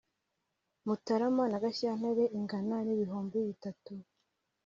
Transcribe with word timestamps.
mutarama 0.85 1.43
na 1.51 1.57
gashyantare, 1.63 2.23
ingana 2.37 2.75
n’ibihumbi 2.85 3.37
bitatu 3.47 3.91